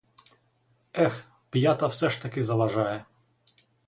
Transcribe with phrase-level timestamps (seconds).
[0.93, 3.05] Ех, п'ята все ж таки заважає.